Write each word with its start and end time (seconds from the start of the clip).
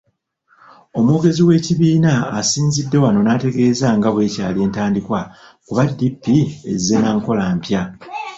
Omwogezi 0.97 1.41
w'ekibiina, 1.47 2.13
asinzidde 2.39 2.97
wano 3.03 3.19
n'ategeeza 3.23 3.87
nga 3.97 4.09
bw'ekyali 4.13 4.59
entandikwa 4.67 5.19
kuba 5.65 5.83
DP 5.99 6.23
ezze 6.71 6.95
na 7.01 7.09
nkola 7.17 7.45
mpya. 7.57 7.81